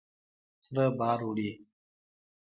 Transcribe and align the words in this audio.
خره 0.63 0.85
بار 0.99 1.19
وړي. 1.27 1.49